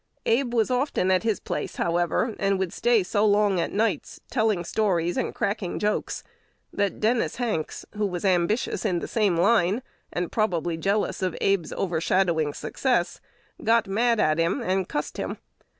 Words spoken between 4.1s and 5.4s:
"telling stories" and